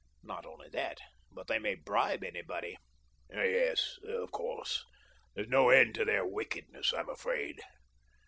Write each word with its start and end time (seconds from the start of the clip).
Not 0.23 0.47
only 0.47 0.67
that, 0.69 0.97
but 1.31 1.45
they 1.45 1.59
may 1.59 1.75
bribe 1.75 2.23
anybody." 2.23 2.75
"Yes, 3.31 3.99
of 4.03 4.31
course— 4.31 4.83
there's 5.35 5.47
no 5.47 5.69
end 5.69 5.93
to 5.93 6.05
their 6.05 6.25
wickedness, 6.25 6.91
I'm 6.91 7.07
afraid. 7.09 7.59